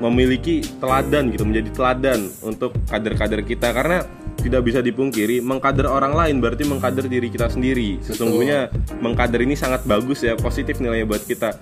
memiliki 0.03 0.65
teladan 0.83 1.31
gitu, 1.31 1.47
menjadi 1.47 1.71
teladan 1.73 2.21
untuk 2.43 2.75
kader-kader 2.91 3.47
kita 3.47 3.71
karena 3.71 4.03
tidak 4.43 4.62
bisa 4.67 4.83
dipungkiri 4.83 5.39
mengkader 5.39 5.87
orang 5.87 6.19
lain 6.19 6.43
berarti 6.43 6.67
mengkader 6.67 7.07
diri 7.07 7.31
kita 7.31 7.47
sendiri. 7.47 8.03
Sesungguhnya 8.03 8.73
mengkader 8.99 9.47
ini 9.47 9.55
sangat 9.55 9.87
bagus 9.87 10.27
ya, 10.27 10.35
positif 10.35 10.83
nilainya 10.83 11.07
buat 11.07 11.23
kita. 11.23 11.55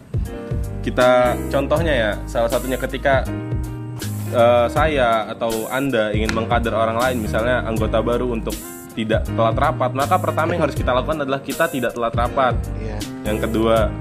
Kita 0.81 1.37
contohnya 1.53 1.93
ya, 1.93 2.11
salah 2.25 2.49
satunya 2.49 2.81
ketika 2.81 3.29
eh, 4.33 4.67
saya 4.73 5.29
atau 5.29 5.69
Anda 5.69 6.17
ingin 6.17 6.33
mengkader 6.33 6.73
orang 6.73 6.97
lain 6.97 7.17
misalnya 7.21 7.69
anggota 7.69 8.00
baru 8.00 8.33
untuk 8.33 8.57
tidak 8.97 9.23
telat 9.29 9.57
rapat, 9.57 9.91
maka 9.95 10.17
pertama 10.19 10.57
yang 10.57 10.67
harus 10.67 10.75
kita 10.75 10.91
lakukan 10.91 11.23
adalah 11.23 11.41
kita 11.45 11.69
tidak 11.71 11.95
telat 11.95 12.15
rapat. 12.17 12.55
Iya. 12.81 12.99
Yang 13.29 13.39
kedua, 13.47 13.93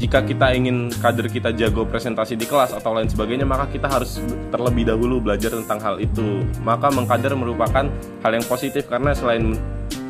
jika 0.00 0.24
kita 0.24 0.56
ingin 0.56 0.88
kader 0.88 1.28
kita 1.28 1.52
jago 1.52 1.84
presentasi 1.84 2.32
di 2.32 2.48
kelas 2.48 2.72
atau 2.72 2.96
lain 2.96 3.12
sebagainya, 3.12 3.44
maka 3.44 3.68
kita 3.68 3.84
harus 3.84 4.16
terlebih 4.48 4.88
dahulu 4.88 5.20
belajar 5.20 5.52
tentang 5.52 5.76
hal 5.84 6.00
itu. 6.00 6.40
Maka 6.64 6.88
mengkader 6.88 7.36
merupakan 7.36 7.84
hal 8.24 8.32
yang 8.32 8.46
positif 8.48 8.88
karena 8.88 9.12
selain 9.12 9.60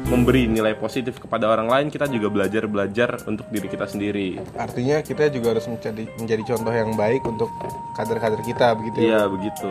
memberi 0.06 0.46
nilai 0.46 0.78
positif 0.78 1.18
kepada 1.18 1.50
orang 1.50 1.66
lain, 1.66 1.86
kita 1.90 2.06
juga 2.06 2.30
belajar-belajar 2.30 3.26
untuk 3.26 3.50
diri 3.50 3.66
kita 3.66 3.86
sendiri. 3.90 4.38
Artinya 4.54 5.02
kita 5.02 5.26
juga 5.30 5.58
harus 5.58 5.66
menjadi 5.66 6.06
menjadi 6.22 6.42
contoh 6.54 6.72
yang 6.72 6.90
baik 6.94 7.22
untuk 7.26 7.50
kader-kader 7.98 8.40
kita 8.46 8.78
begitu 8.78 8.96
ya. 9.02 9.06
Iya, 9.10 9.22
begitu. 9.26 9.68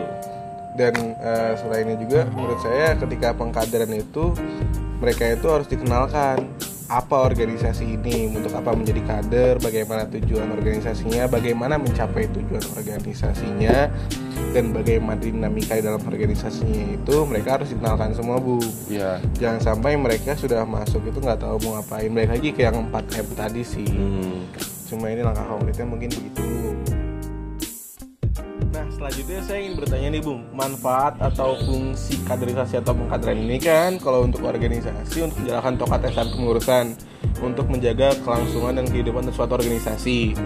Dan 0.76 0.94
eh, 1.16 1.52
selain 1.56 1.96
itu 1.96 2.04
juga 2.08 2.28
menurut 2.36 2.60
saya 2.60 2.92
ketika 2.96 3.32
pengkaderan 3.32 3.92
itu 3.96 4.36
mereka 5.00 5.32
itu 5.32 5.48
harus 5.48 5.68
dikenalkan 5.68 6.44
apa 6.90 7.22
organisasi 7.22 7.94
ini, 7.94 8.34
untuk 8.34 8.50
apa 8.58 8.74
menjadi 8.74 8.98
kader, 9.06 9.62
bagaimana 9.62 10.10
tujuan 10.10 10.50
organisasinya, 10.50 11.30
bagaimana 11.30 11.78
mencapai 11.78 12.26
tujuan 12.34 12.66
organisasinya, 12.74 13.86
dan 14.50 14.74
bagaimana 14.74 15.22
dinamika 15.22 15.78
di 15.78 15.86
dalam 15.86 16.02
organisasinya 16.02 16.98
itu 16.98 17.16
mereka 17.30 17.62
harus 17.62 17.70
dikenalkan 17.70 18.10
semua 18.10 18.42
bu. 18.42 18.58
Iya. 18.90 19.22
Jangan 19.38 19.60
sampai 19.62 19.94
mereka 19.94 20.34
sudah 20.34 20.66
masuk 20.66 21.06
itu 21.06 21.22
nggak 21.22 21.38
tahu 21.38 21.62
mau 21.62 21.78
ngapain. 21.78 22.10
Balik 22.10 22.30
lagi 22.34 22.48
ke 22.50 22.60
yang 22.66 22.90
4 22.90 23.22
M 23.22 23.26
tadi 23.38 23.62
sih. 23.62 23.86
Hmm. 23.86 24.50
Cuma 24.90 25.06
ini 25.14 25.22
langkah 25.22 25.46
konkretnya 25.46 25.86
mungkin 25.86 26.10
begitu. 26.10 26.42
Selanjutnya 29.00 29.40
saya 29.40 29.58
ingin 29.64 29.74
bertanya 29.80 30.08
nih, 30.12 30.20
Bung. 30.20 30.44
Manfaat 30.52 31.16
atau 31.24 31.56
fungsi 31.64 32.20
kaderisasi 32.28 32.84
atau 32.84 32.92
pengkaderan 32.92 33.40
ini 33.40 33.56
kan 33.56 33.96
kalau 33.96 34.28
untuk 34.28 34.44
organisasi 34.44 35.24
untuk 35.24 35.40
menjalankan 35.40 35.80
tokat 35.80 36.00
dan 36.04 36.28
kepengurusan 36.28 36.84
untuk 37.40 37.64
menjaga 37.72 38.12
kelangsungan 38.20 38.76
dan 38.76 38.84
kehidupan 38.92 39.24
suatu 39.32 39.56
organisasi. 39.56 40.36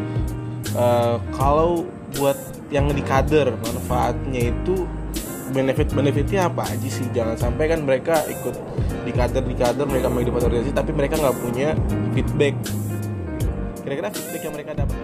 Eh, 0.70 1.16
kalau 1.34 1.82
buat 2.14 2.38
yang 2.70 2.86
di 2.94 3.02
kader, 3.02 3.58
manfaatnya 3.58 4.54
itu 4.54 4.86
benefit-benefitnya 5.50 6.46
apa 6.46 6.70
aja 6.70 6.86
sih? 6.86 7.10
Jangan 7.10 7.34
sampai 7.34 7.74
kan 7.74 7.82
mereka 7.82 8.22
ikut 8.30 8.54
di 9.02 9.10
kader 9.10 9.42
di 9.50 9.58
kader 9.58 9.82
mereka 9.82 10.06
mau 10.06 10.22
hidup 10.22 10.38
organisasi 10.38 10.70
tapi 10.70 10.94
mereka 10.94 11.18
nggak 11.18 11.36
punya 11.42 11.74
feedback. 12.14 12.54
Kira-kira 13.82 14.14
feedback 14.14 14.42
yang 14.46 14.54
mereka 14.54 14.78
dapat 14.78 15.03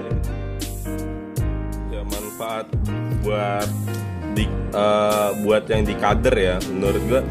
dari 2.41 2.65
itu? 2.65 2.81
ya 2.81 2.81
manfaat 2.81 3.21
buat 3.21 3.69
di 4.33 4.45
eh, 4.73 5.31
buat 5.45 5.65
yang 5.69 5.83
di 5.85 5.95
kader 5.95 6.37
ya. 6.41 6.57
Menurut 6.73 7.03
gua 7.05 7.23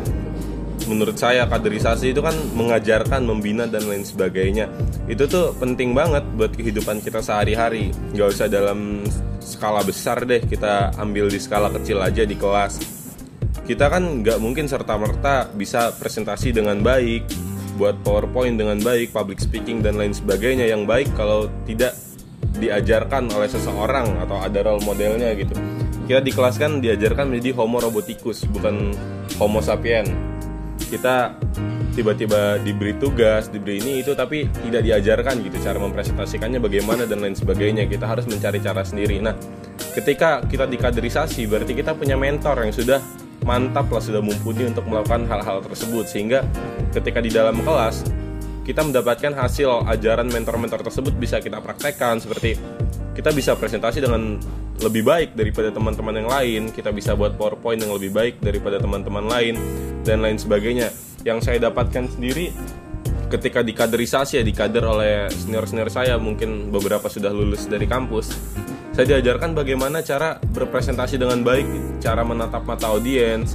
menurut 0.90 1.18
saya 1.22 1.46
kaderisasi 1.46 2.18
itu 2.18 2.22
kan 2.22 2.34
mengajarkan 2.58 3.22
membina 3.26 3.70
dan 3.70 3.86
lain 3.86 4.06
sebagainya. 4.06 4.70
Itu 5.06 5.30
tuh 5.30 5.54
penting 5.58 5.94
banget 5.94 6.26
buat 6.34 6.54
kehidupan 6.54 7.02
kita 7.02 7.22
sehari-hari. 7.22 7.94
Nggak 8.14 8.28
usah 8.38 8.48
dalam 8.50 9.06
skala 9.42 9.82
besar 9.86 10.26
deh 10.26 10.42
kita 10.46 10.94
ambil 10.98 11.30
di 11.30 11.38
skala 11.42 11.70
kecil 11.74 12.02
aja 12.02 12.26
di 12.26 12.38
kelas. 12.38 12.82
Kita 13.66 13.86
kan 13.86 14.26
nggak 14.26 14.42
mungkin 14.42 14.66
serta 14.66 14.98
merta 14.98 15.46
bisa 15.54 15.94
presentasi 15.94 16.54
dengan 16.54 16.82
baik 16.82 17.26
buat 17.78 18.02
powerpoint 18.02 18.58
dengan 18.58 18.82
baik 18.82 19.14
public 19.14 19.38
speaking 19.38 19.86
dan 19.86 19.94
lain 19.94 20.14
sebagainya. 20.14 20.66
Yang 20.66 20.90
baik 20.90 21.10
kalau 21.14 21.54
tidak 21.70 21.94
diajarkan 22.58 23.30
oleh 23.30 23.50
seseorang 23.52 24.18
atau 24.26 24.42
ada 24.42 24.66
role 24.66 24.82
modelnya 24.82 25.36
gitu. 25.38 25.54
Kita 26.10 26.26
di 26.26 26.34
kelas 26.34 26.58
kan 26.58 26.82
diajarkan 26.82 27.30
menjadi 27.30 27.54
homo 27.62 27.78
roboticus 27.78 28.50
bukan 28.50 28.90
homo 29.38 29.62
sapien. 29.62 30.10
Kita 30.90 31.38
tiba-tiba 31.94 32.58
diberi 32.64 32.98
tugas 32.98 33.52
diberi 33.52 33.78
ini 33.84 34.02
itu 34.02 34.18
tapi 34.18 34.50
tidak 34.66 34.82
diajarkan 34.88 35.44
gitu 35.46 35.58
cara 35.62 35.78
mempresentasikannya 35.78 36.58
bagaimana 36.58 37.06
dan 37.06 37.22
lain 37.22 37.38
sebagainya. 37.38 37.86
Kita 37.86 38.10
harus 38.10 38.26
mencari 38.26 38.58
cara 38.58 38.82
sendiri. 38.82 39.22
Nah 39.22 39.38
ketika 39.94 40.42
kita 40.50 40.66
dikaderisasi 40.66 41.46
berarti 41.46 41.78
kita 41.78 41.94
punya 41.94 42.18
mentor 42.18 42.66
yang 42.66 42.74
sudah 42.74 42.98
mantap 43.46 43.88
lah 43.94 44.02
sudah 44.02 44.20
mumpuni 44.20 44.66
untuk 44.68 44.90
melakukan 44.90 45.30
hal-hal 45.30 45.62
tersebut. 45.62 46.10
Sehingga 46.10 46.42
ketika 46.90 47.22
di 47.22 47.30
dalam 47.30 47.62
kelas 47.62 48.02
kita 48.70 48.86
mendapatkan 48.86 49.34
hasil 49.34 49.90
ajaran 49.90 50.30
mentor-mentor 50.30 50.86
tersebut 50.86 51.18
bisa 51.18 51.42
kita 51.42 51.58
praktekkan 51.58 52.22
seperti 52.22 52.54
kita 53.18 53.34
bisa 53.34 53.58
presentasi 53.58 53.98
dengan 53.98 54.38
lebih 54.86 55.02
baik 55.02 55.34
daripada 55.34 55.74
teman-teman 55.74 56.14
yang 56.22 56.30
lain 56.30 56.62
kita 56.70 56.94
bisa 56.94 57.18
buat 57.18 57.34
powerpoint 57.34 57.82
yang 57.82 57.98
lebih 57.98 58.14
baik 58.14 58.38
daripada 58.38 58.78
teman-teman 58.78 59.26
lain 59.26 59.58
dan 60.06 60.22
lain 60.22 60.38
sebagainya. 60.38 60.94
Yang 61.26 61.50
saya 61.50 61.58
dapatkan 61.68 62.14
sendiri 62.14 62.54
ketika 63.34 63.66
dikaderisasi 63.66 64.38
ya 64.40 64.44
dikader 64.46 64.86
oleh 64.86 65.28
senior-senior 65.34 65.90
saya 65.90 66.22
mungkin 66.22 66.70
beberapa 66.70 67.10
sudah 67.10 67.30
lulus 67.30 67.70
dari 67.70 67.86
kampus 67.86 68.34
saya 68.90 69.16
diajarkan 69.16 69.54
bagaimana 69.54 70.02
cara 70.02 70.42
berpresentasi 70.42 71.22
dengan 71.22 71.46
baik 71.46 72.02
cara 72.02 72.26
menatap 72.26 72.66
mata 72.66 72.90
audiens 72.90 73.54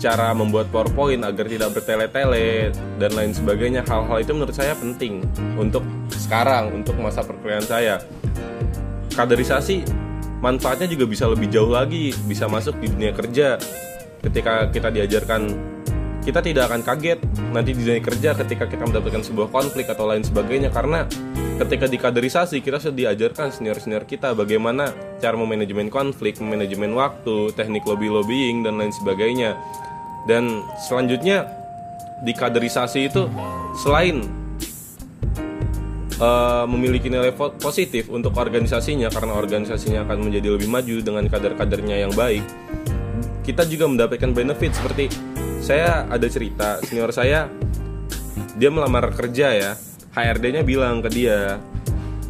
cara 0.00 0.32
membuat 0.32 0.72
PowerPoint 0.72 1.20
agar 1.22 1.44
tidak 1.44 1.76
bertele-tele 1.76 2.72
dan 2.96 3.10
lain 3.12 3.36
sebagainya. 3.36 3.84
Hal-hal 3.84 4.24
itu 4.24 4.32
menurut 4.32 4.56
saya 4.56 4.72
penting 4.72 5.20
untuk 5.60 5.84
sekarang 6.08 6.72
untuk 6.72 6.96
masa 6.96 7.20
perkuliahan 7.20 7.68
saya. 7.68 8.00
Kaderisasi 9.12 9.84
manfaatnya 10.40 10.88
juga 10.88 11.04
bisa 11.04 11.28
lebih 11.28 11.52
jauh 11.52 11.68
lagi 11.68 12.16
bisa 12.24 12.48
masuk 12.48 12.80
di 12.80 12.88
dunia 12.88 13.12
kerja. 13.12 13.60
Ketika 14.24 14.72
kita 14.72 14.88
diajarkan 14.88 15.42
kita 16.20 16.44
tidak 16.44 16.68
akan 16.68 16.84
kaget 16.84 17.20
nanti 17.52 17.72
di 17.72 17.80
dunia 17.80 18.00
kerja 18.04 18.36
ketika 18.36 18.68
kita 18.68 18.84
mendapatkan 18.84 19.24
sebuah 19.24 19.48
konflik 19.48 19.88
atau 19.88 20.08
lain 20.08 20.24
sebagainya. 20.24 20.68
Karena 20.72 21.08
ketika 21.60 21.84
di 21.88 22.00
kaderisasi 22.00 22.64
kita 22.64 22.80
sudah 22.80 22.96
diajarkan 22.96 23.52
senior-senior 23.52 24.04
kita 24.08 24.32
bagaimana 24.32 24.92
cara 25.20 25.36
memanajemen 25.36 25.92
konflik, 25.92 26.40
memanajemen 26.40 26.92
waktu, 26.96 27.52
teknik 27.52 27.84
lobby-lobbying 27.84 28.64
dan 28.64 28.80
lain 28.80 28.92
sebagainya. 28.92 29.56
Dan 30.28 30.64
selanjutnya 30.76 31.48
di 32.20 32.32
kaderisasi 32.36 33.00
itu 33.08 33.28
selain 33.80 34.24
eh, 36.20 36.64
memiliki 36.68 37.08
nilai 37.08 37.32
po- 37.32 37.56
positif 37.56 38.12
untuk 38.12 38.36
organisasinya 38.36 39.08
karena 39.08 39.32
organisasinya 39.36 40.04
akan 40.04 40.28
menjadi 40.28 40.48
lebih 40.56 40.68
maju 40.68 40.96
dengan 41.00 41.24
kader-kadernya 41.28 41.96
yang 42.04 42.12
baik, 42.12 42.44
kita 43.44 43.64
juga 43.66 43.88
mendapatkan 43.88 44.30
benefit 44.30 44.76
seperti 44.76 45.10
saya 45.60 46.08
ada 46.08 46.24
cerita 46.28 46.80
senior 46.84 47.12
saya 47.12 47.48
dia 48.56 48.70
melamar 48.72 49.12
kerja 49.12 49.52
ya 49.52 49.72
HRD-nya 50.16 50.64
bilang 50.64 51.04
ke 51.04 51.08
dia 51.12 51.60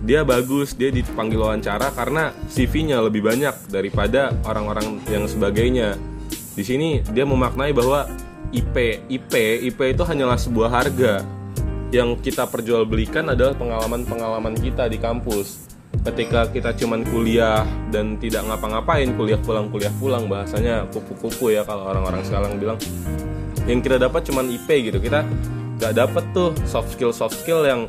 dia 0.01 0.25
bagus 0.25 0.75
dia 0.75 0.89
dipanggil 0.89 1.39
wawancara 1.39 1.93
karena 1.93 2.33
CV-nya 2.49 3.05
lebih 3.05 3.23
banyak 3.23 3.53
daripada 3.69 4.33
orang-orang 4.49 4.99
yang 5.13 5.29
sebagainya 5.29 5.95
di 6.55 6.65
sini 6.67 6.89
dia 7.15 7.23
memaknai 7.23 7.71
bahwa 7.71 8.11
IP 8.51 9.07
IP 9.07 9.33
IP 9.71 9.79
itu 9.95 10.03
hanyalah 10.03 10.35
sebuah 10.35 10.71
harga. 10.71 11.23
Yang 11.91 12.31
kita 12.31 12.47
perjualbelikan 12.47 13.35
adalah 13.35 13.55
pengalaman-pengalaman 13.59 14.55
kita 14.59 14.87
di 14.87 14.99
kampus. 14.99 15.71
Ketika 16.07 16.47
kita 16.51 16.71
cuman 16.79 17.03
kuliah 17.03 17.67
dan 17.91 18.15
tidak 18.19 18.47
ngapa-ngapain 18.47 19.11
kuliah 19.19 19.39
pulang 19.43 19.67
kuliah 19.75 19.91
pulang 19.99 20.31
bahasanya 20.31 20.87
kupu-kupu 20.95 21.51
ya 21.51 21.67
kalau 21.67 21.91
orang-orang 21.91 22.23
sekarang 22.23 22.59
bilang. 22.59 22.79
Yang 23.67 23.91
kita 23.91 23.97
dapat 24.03 24.23
cuman 24.27 24.47
IP 24.51 24.91
gitu. 24.91 24.99
Kita 24.99 25.27
nggak 25.79 25.95
dapat 25.95 26.25
tuh 26.35 26.51
soft 26.67 26.95
skill 26.95 27.15
soft 27.15 27.39
skill 27.39 27.67
yang 27.67 27.87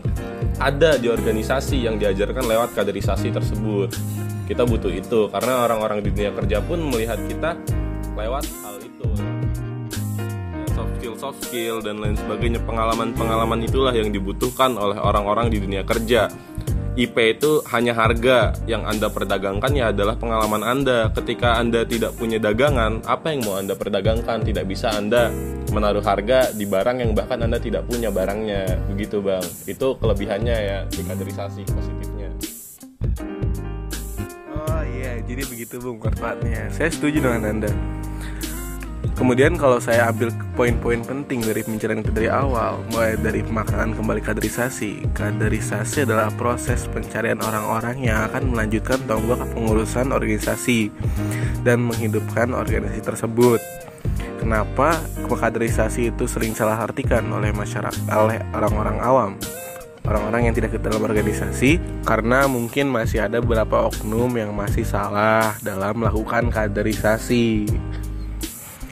ada 0.62 0.98
di 1.02 1.10
organisasi 1.10 1.90
yang 1.90 1.98
diajarkan 1.98 2.46
lewat 2.46 2.78
kaderisasi 2.78 3.34
tersebut. 3.34 3.90
Kita 4.46 4.66
butuh 4.66 4.94
itu 4.94 5.30
karena 5.34 5.66
orang-orang 5.66 6.06
di 6.06 6.14
dunia 6.14 6.34
kerja 6.38 6.62
pun 6.62 6.78
melihat 6.86 7.18
kita 7.26 7.58
lewat 8.16 8.44
hal 8.64 8.76
itu 8.80 9.08
ya, 9.16 9.32
soft 10.76 10.94
skill 11.00 11.16
soft 11.16 11.40
skill 11.48 11.76
dan 11.80 12.00
lain 12.00 12.16
sebagainya 12.20 12.60
pengalaman-pengalaman 12.64 13.64
itulah 13.64 13.96
yang 13.96 14.12
dibutuhkan 14.12 14.76
oleh 14.76 15.00
orang-orang 15.00 15.48
di 15.50 15.58
dunia 15.64 15.84
kerja 15.88 16.28
IP 16.92 17.40
itu 17.40 17.64
hanya 17.72 17.96
harga 17.96 18.52
yang 18.68 18.84
Anda 18.84 19.08
perdagangkan 19.08 19.72
ya 19.72 19.96
adalah 19.96 20.20
pengalaman 20.20 20.60
Anda. 20.60 21.08
Ketika 21.16 21.56
Anda 21.56 21.88
tidak 21.88 22.20
punya 22.20 22.36
dagangan, 22.36 23.08
apa 23.08 23.32
yang 23.32 23.48
mau 23.48 23.56
Anda 23.56 23.80
perdagangkan? 23.80 24.44
Tidak 24.44 24.68
bisa 24.68 24.92
Anda 24.92 25.32
menaruh 25.72 26.04
harga 26.04 26.52
di 26.52 26.68
barang 26.68 27.00
yang 27.00 27.16
bahkan 27.16 27.48
Anda 27.48 27.64
tidak 27.64 27.88
punya 27.88 28.12
barangnya. 28.12 28.92
Begitu, 28.92 29.24
Bang. 29.24 29.46
Itu 29.64 29.96
kelebihannya 30.04 30.58
ya 30.60 30.78
di 30.92 31.02
kaderisasi 31.08 31.64
positifnya. 31.64 32.30
Oh 34.52 34.84
iya, 34.84 35.24
jadi 35.24 35.48
begitu 35.48 35.80
Bung 35.80 35.96
manfaatnya. 36.04 36.68
Saya 36.76 36.92
setuju 36.92 37.24
dengan 37.24 37.44
Anda. 37.48 38.01
Kemudian 39.22 39.54
kalau 39.54 39.78
saya 39.78 40.10
ambil 40.10 40.34
poin-poin 40.58 40.98
penting 41.06 41.46
dari 41.46 41.62
pembicaraan 41.62 42.02
itu 42.02 42.10
dari 42.10 42.26
awal, 42.26 42.82
mulai 42.90 43.14
dari 43.22 43.46
pemaknaan 43.46 43.94
kembali 43.94 44.18
kaderisasi. 44.18 45.14
Kaderisasi 45.14 46.10
adalah 46.10 46.34
proses 46.34 46.90
pencarian 46.90 47.38
orang-orang 47.38 48.02
yang 48.02 48.26
akan 48.26 48.50
melanjutkan 48.50 48.98
tombak 49.06 49.46
pengurusan 49.54 50.10
organisasi 50.10 50.90
dan 51.62 51.86
menghidupkan 51.86 52.50
organisasi 52.50 52.98
tersebut. 53.06 53.62
Kenapa 54.42 54.98
kaderisasi 55.30 56.10
itu 56.10 56.26
sering 56.26 56.58
salah 56.58 56.82
artikan 56.82 57.22
oleh 57.30 57.54
masyarakat 57.54 58.02
oleh 58.10 58.42
orang-orang 58.58 58.98
awam? 59.06 59.32
Orang-orang 60.02 60.50
yang 60.50 60.58
tidak 60.58 60.74
ke 60.74 60.80
dalam 60.82 61.06
organisasi 61.06 61.78
karena 62.10 62.50
mungkin 62.50 62.90
masih 62.90 63.30
ada 63.30 63.38
beberapa 63.38 63.86
oknum 63.86 64.34
yang 64.34 64.50
masih 64.58 64.82
salah 64.82 65.54
dalam 65.62 66.02
melakukan 66.02 66.50
kaderisasi 66.50 67.70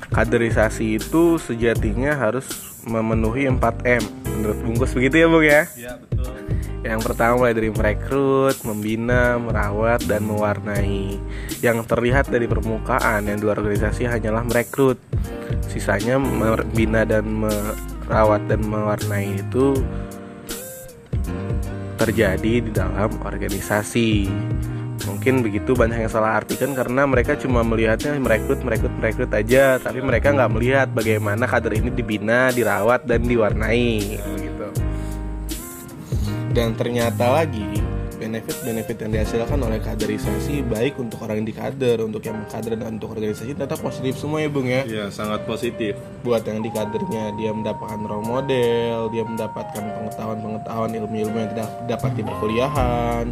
kaderisasi 0.10 0.98
itu 0.98 1.38
sejatinya 1.38 2.18
harus 2.18 2.48
memenuhi 2.88 3.46
4M 3.50 4.04
menurut 4.40 4.60
bungkus 4.64 4.92
begitu 4.96 5.16
ya 5.22 5.28
Bung 5.28 5.46
ya? 5.46 5.62
Iya, 5.76 5.94
betul. 6.00 6.34
Yang 6.80 7.12
pertama 7.12 7.44
mulai 7.44 7.52
dari 7.52 7.70
merekrut, 7.76 8.56
membina, 8.64 9.36
merawat, 9.36 10.00
dan 10.08 10.24
mewarnai 10.24 11.20
Yang 11.60 11.92
terlihat 11.92 12.32
dari 12.32 12.48
permukaan 12.48 13.28
yang 13.28 13.36
dua 13.36 13.60
organisasi 13.60 14.08
hanyalah 14.08 14.48
merekrut 14.48 14.96
Sisanya 15.68 16.16
membina 16.16 17.04
dan 17.04 17.28
merawat 17.28 18.48
dan 18.48 18.64
mewarnai 18.64 19.44
itu 19.44 19.76
terjadi 22.00 22.64
di 22.64 22.72
dalam 22.72 23.12
organisasi 23.28 24.32
mungkin 25.10 25.42
begitu 25.42 25.74
banyak 25.74 26.06
yang 26.06 26.12
salah 26.12 26.38
artikan 26.38 26.78
karena 26.78 27.10
mereka 27.10 27.34
cuma 27.34 27.66
melihatnya 27.66 28.14
merekrut 28.22 28.62
merekrut 28.62 28.94
merekrut 29.02 29.32
aja 29.34 29.82
tapi 29.82 30.06
mereka 30.06 30.30
nggak 30.30 30.52
melihat 30.54 30.88
bagaimana 30.94 31.50
kader 31.50 31.74
ini 31.74 31.90
dibina 31.90 32.54
dirawat 32.54 33.10
dan 33.10 33.26
diwarnai 33.26 34.22
gitu 34.22 34.68
dan 36.54 36.78
ternyata 36.78 37.26
lagi 37.42 37.90
benefit-benefit 38.20 38.98
yang 39.00 39.12
dihasilkan 39.16 39.60
oleh 39.64 39.80
kaderisasi 39.80 40.68
baik 40.68 41.00
untuk 41.00 41.24
orang 41.24 41.42
yang 41.42 41.48
di 41.48 41.56
kader, 41.56 42.04
untuk 42.04 42.20
yang 42.28 42.44
kader 42.52 42.76
dan 42.76 43.00
untuk 43.00 43.16
organisasi 43.16 43.56
tetap 43.56 43.80
positif 43.80 44.20
semua 44.20 44.44
ya 44.44 44.52
Bung 44.52 44.68
ya. 44.68 44.84
Iya, 44.84 45.06
sangat 45.08 45.48
positif. 45.48 45.96
Buat 46.22 46.44
yang 46.44 46.60
di 46.60 46.70
kadernya 46.70 47.40
dia 47.40 47.56
mendapatkan 47.56 48.04
role 48.04 48.28
model, 48.28 49.08
dia 49.16 49.24
mendapatkan 49.24 49.82
pengetahuan-pengetahuan 49.82 50.92
ilmu-ilmu 51.00 51.38
yang 51.40 51.50
tidak 51.56 51.70
dapat 51.88 52.12
di 52.20 52.22
perkuliahan, 52.28 53.26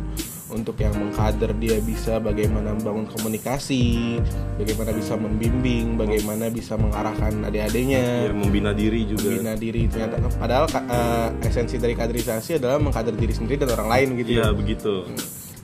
untuk 0.48 0.80
yang 0.80 0.96
mengkader 0.96 1.52
dia 1.60 1.76
bisa 1.84 2.24
bagaimana 2.24 2.72
membangun 2.72 3.04
komunikasi, 3.12 4.16
bagaimana 4.56 4.96
bisa 4.96 5.20
membimbing, 5.20 6.00
bagaimana 6.00 6.48
bisa 6.48 6.80
mengarahkan 6.80 7.44
adik-adiknya, 7.52 8.32
ya, 8.32 8.36
membina 8.36 8.72
diri 8.72 9.04
juga. 9.04 9.28
Membina 9.28 9.60
diri 9.60 9.92
ternyata 9.92 10.24
padahal 10.40 10.66
uh, 10.72 11.30
esensi 11.44 11.76
dari 11.76 12.00
kaderisasi 12.00 12.64
adalah 12.64 12.80
mengkader 12.80 13.16
diri 13.20 13.36
sendiri 13.36 13.68
dan 13.68 13.76
orang 13.76 13.90
lain 13.92 14.08
gitu. 14.24 14.40
Iya, 14.40 14.56
begitu. 14.56 15.04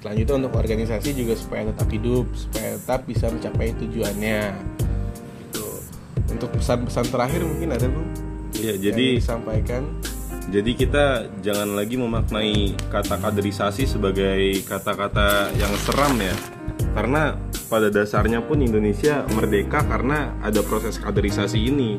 Selanjutnya 0.03 0.35
untuk 0.43 0.53
organisasi 0.59 1.09
juga 1.15 1.33
supaya 1.39 1.63
tetap 1.71 1.87
hidup, 1.87 2.27
supaya 2.35 2.75
tetap 2.75 3.07
bisa 3.07 3.31
mencapai 3.31 3.71
tujuannya. 3.79 4.41
Gitu. 5.47 5.65
Untuk 6.27 6.49
pesan-pesan 6.59 7.07
terakhir 7.07 7.39
mungkin 7.47 7.71
ada 7.71 7.87
Bu? 7.87 8.03
Iya, 8.59 8.91
jadi 8.91 9.15
disampaikan 9.15 9.87
jadi 10.51 10.71
kita 10.75 11.05
jangan 11.39 11.71
lagi 11.77 11.95
memaknai 11.95 12.75
kata 12.91 13.15
kaderisasi 13.15 13.87
sebagai 13.87 14.59
kata-kata 14.67 15.55
yang 15.55 15.71
seram 15.87 16.19
ya. 16.19 16.35
Karena 16.93 17.39
pada 17.71 17.87
dasarnya 17.87 18.43
pun 18.43 18.59
Indonesia 18.59 19.23
merdeka 19.31 19.87
karena 19.87 20.35
ada 20.43 20.59
proses 20.65 20.99
kaderisasi 20.99 21.57
ini. 21.57 21.95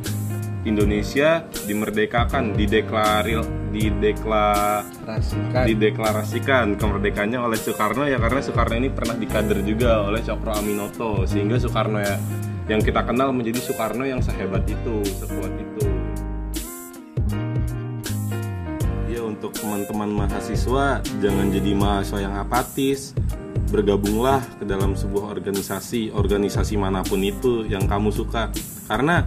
Indonesia 0.64 1.44
dimerdekakan, 1.68 2.56
dideklaril, 2.56 3.44
dideklarasikan, 3.68 5.64
dideklarasikan 5.68 6.80
kemerdekaannya 6.80 7.36
oleh 7.36 7.60
Soekarno 7.60 8.08
ya 8.08 8.16
karena 8.16 8.40
Soekarno 8.40 8.72
ini 8.80 8.88
pernah 8.88 9.12
dikader 9.12 9.60
juga 9.60 10.00
oleh 10.08 10.24
Cokro 10.24 10.56
Aminoto 10.56 11.28
sehingga 11.28 11.60
Soekarno 11.60 12.00
ya 12.00 12.16
yang 12.64 12.80
kita 12.80 13.04
kenal 13.04 13.28
menjadi 13.36 13.60
Soekarno 13.60 14.08
yang 14.08 14.24
sehebat 14.24 14.64
itu, 14.64 15.04
sekuat 15.04 15.52
itu. 15.52 15.63
Untuk 19.44 19.60
teman-teman 19.60 20.24
mahasiswa 20.24 21.04
jangan 21.20 21.52
jadi 21.52 21.76
mahasiswa 21.76 22.18
yang 22.24 22.32
apatis. 22.40 23.12
Bergabunglah 23.68 24.40
ke 24.56 24.64
dalam 24.64 24.96
sebuah 24.96 25.36
organisasi 25.36 26.16
organisasi 26.16 26.80
mana 26.80 27.04
pun 27.04 27.20
itu 27.20 27.68
yang 27.68 27.84
kamu 27.84 28.08
suka. 28.08 28.48
Karena 28.88 29.20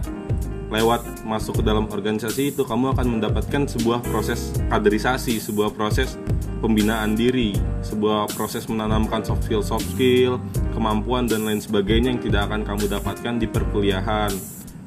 lewat 0.74 1.22
masuk 1.22 1.62
ke 1.62 1.70
dalam 1.70 1.86
organisasi 1.86 2.50
itu 2.50 2.66
kamu 2.66 2.98
akan 2.98 3.06
mendapatkan 3.14 3.70
sebuah 3.70 4.02
proses 4.10 4.50
kaderisasi 4.66 5.38
sebuah 5.38 5.70
proses 5.72 6.18
pembinaan 6.58 7.14
diri 7.14 7.56
sebuah 7.80 8.28
proses 8.36 8.68
menanamkan 8.68 9.24
soft 9.24 9.46
skill 9.48 9.62
soft 9.64 9.86
skill 9.96 10.36
kemampuan 10.74 11.30
dan 11.30 11.46
lain 11.46 11.62
sebagainya 11.62 12.18
yang 12.18 12.20
tidak 12.20 12.50
akan 12.50 12.66
kamu 12.66 12.84
dapatkan 12.90 13.34
di 13.38 13.46
perkuliahan. 13.46 14.34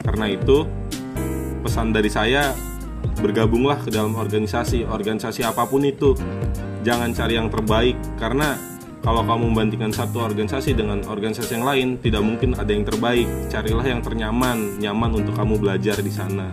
Karena 0.04 0.26
itu 0.28 0.67
pesan 1.63 1.96
dari 1.96 2.12
saya 2.12 2.52
bergabunglah 3.22 3.78
ke 3.80 3.94
dalam 3.94 4.18
organisasi 4.18 4.90
organisasi 4.90 5.46
apa 5.46 5.64
pun 5.70 5.86
itu. 5.86 6.18
Jangan 6.82 7.14
cari 7.14 7.38
yang 7.38 7.48
terbaik 7.48 7.94
karena 8.18 8.58
kalau 9.06 9.22
kamu 9.22 9.54
membandingkan 9.54 9.94
satu 9.94 10.26
organisasi 10.26 10.74
dengan 10.74 11.06
organisasi 11.06 11.58
yang 11.58 11.66
lain 11.66 11.88
tidak 12.02 12.26
mungkin 12.26 12.58
ada 12.58 12.74
yang 12.74 12.86
terbaik. 12.86 13.30
Carilah 13.54 13.86
yang 13.86 14.02
ternyaman 14.02 14.82
nyaman 14.82 15.22
untuk 15.22 15.38
kamu 15.38 15.62
belajar 15.62 16.02
di 16.02 16.10
sana. 16.10 16.50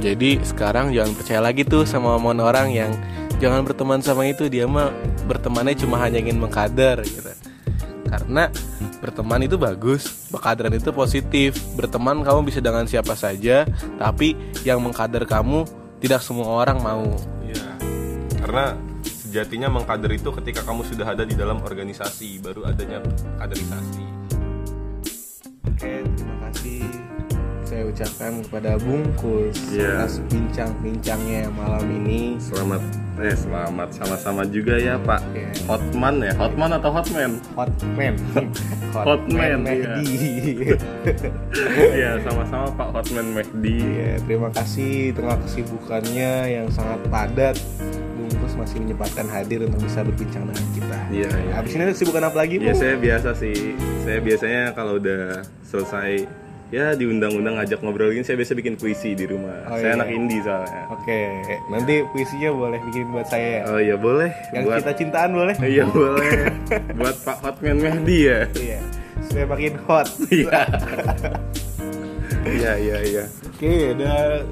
Jadi 0.00 0.36
sekarang 0.44 0.92
jangan 0.92 1.12
percaya 1.16 1.40
lagi 1.40 1.64
tuh 1.64 1.88
sama 1.88 2.16
omongan 2.16 2.40
orang 2.44 2.68
yang 2.72 2.92
jangan 3.40 3.64
berteman 3.64 4.00
sama 4.04 4.28
itu 4.28 4.48
dia 4.52 4.68
mah 4.68 4.92
bertemannya 5.24 5.76
cuma 5.80 5.96
hanya 6.00 6.20
ingin 6.20 6.36
mengkader 6.36 7.00
gitu 7.08 7.43
karena 8.14 8.46
berteman 9.02 9.42
itu 9.42 9.58
bagus 9.58 10.30
berkaderan 10.30 10.70
itu 10.70 10.94
positif. 10.94 11.58
Berteman 11.74 12.22
kamu 12.22 12.46
bisa 12.46 12.62
dengan 12.62 12.86
siapa 12.86 13.18
saja 13.18 13.66
tapi 13.98 14.38
yang 14.62 14.78
mengkader 14.78 15.26
kamu 15.26 15.66
tidak 15.98 16.22
semua 16.22 16.62
orang 16.62 16.78
mau. 16.78 17.02
Ya 17.42 17.66
karena 18.38 18.78
sejatinya 19.02 19.66
mengkader 19.66 20.14
itu 20.14 20.30
ketika 20.38 20.62
kamu 20.62 20.86
sudah 20.86 21.10
ada 21.10 21.26
di 21.26 21.34
dalam 21.34 21.58
organisasi 21.58 22.38
baru 22.38 22.70
adanya 22.70 23.02
kaderisasi. 23.42 24.06
Oke 25.66 26.06
terima 26.06 26.36
kasih 26.48 27.13
saya 27.74 27.90
ucapkan 27.90 28.38
kepada 28.46 28.78
Bungkus 28.78 29.58
yeah. 29.74 30.06
atas 30.06 30.22
bincang-bincangnya 30.30 31.50
malam 31.58 31.82
ini 31.90 32.38
selamat 32.38 32.78
Eh 33.14 33.34
selamat 33.34 33.94
sama-sama 33.94 34.42
juga 34.46 34.78
ya 34.78 34.94
Pak 34.98 35.22
yeah. 35.34 35.50
Hotman 35.66 36.22
ya 36.22 36.34
Hotman 36.38 36.70
atau 36.70 36.94
Hotman 36.94 37.42
Hotman 37.58 38.14
Hotman 38.94 39.66
Mehdi 39.66 40.06
Iya 41.98 42.22
sama-sama 42.22 42.70
Pak 42.78 42.88
Hotman 42.94 43.42
Mehdi 43.42 43.78
ya, 43.82 44.22
Terima 44.22 44.54
kasih 44.54 45.10
tengah 45.10 45.34
kesibukannya 45.42 46.54
yang 46.54 46.70
sangat 46.70 47.02
padat 47.10 47.58
Bungkus 48.14 48.54
masih 48.54 48.86
menyempatkan 48.86 49.26
hadir 49.34 49.66
untuk 49.66 49.82
bisa 49.82 50.00
berbincang 50.06 50.46
dengan 50.46 50.66
kita. 50.72 50.98
Iya, 51.12 51.30
iya. 51.34 51.52
Habis 51.58 51.76
ini 51.76 51.92
sibukan 51.92 52.24
apa 52.24 52.40
lagi, 52.40 52.56
Bu? 52.56 52.70
Ya 52.70 52.74
saya 52.78 52.96
biasa 52.96 53.36
sih. 53.36 53.76
Saya 54.00 54.18
biasanya 54.24 54.72
kalau 54.72 54.96
udah 54.96 55.44
selesai 55.66 56.24
ya 56.74 56.98
diundang-undang 56.98 57.54
ngajak 57.54 57.78
ngobrol 57.86 58.10
gini 58.10 58.26
saya 58.26 58.34
biasa 58.34 58.58
bikin 58.58 58.74
puisi 58.74 59.14
di 59.14 59.30
rumah. 59.30 59.62
Oh, 59.70 59.78
saya 59.78 59.94
iya. 59.94 59.98
anak 60.02 60.08
indie 60.10 60.42
soalnya. 60.42 60.82
Oke, 60.90 61.22
nanti 61.70 62.02
puisinya 62.10 62.50
boleh 62.50 62.82
bikin 62.90 63.14
buat 63.14 63.26
saya 63.30 63.62
ya. 63.62 63.70
Oh 63.70 63.78
iya 63.78 63.94
boleh. 63.94 64.34
Yang 64.50 64.62
buat 64.66 64.78
kita 64.82 64.92
cintaan 64.98 65.30
boleh? 65.38 65.54
Iya 65.62 65.84
boleh. 65.86 66.50
buat 66.98 67.16
Pak 67.22 67.38
Hotman 67.46 67.78
Mehdi 67.78 68.18
ya. 68.26 68.40
Iya. 68.58 68.80
Supaya 69.22 69.46
makin 69.46 69.72
hot. 69.86 70.08
Iya. 70.34 70.60
Iya 72.44 72.76
iya 72.76 72.98
iya. 73.00 73.24
Oke, 73.48 73.96
udah 73.96 74.44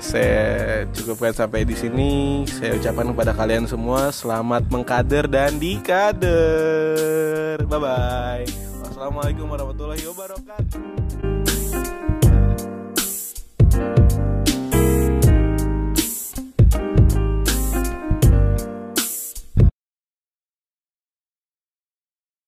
saya 0.00 0.88
cukupkan 0.88 1.36
sampai 1.36 1.68
di 1.68 1.76
sini. 1.76 2.48
Saya 2.48 2.80
ucapkan 2.80 3.12
kepada 3.12 3.36
kalian 3.36 3.68
semua 3.68 4.08
selamat 4.08 4.72
mengkader 4.72 5.28
dan 5.28 5.60
dikader. 5.60 7.60
Bye 7.68 7.76
bye. 7.76 8.48
Wassalamualaikum 8.88 9.52
warahmatullahi 9.52 10.00
wabarakatuh. 10.08 10.95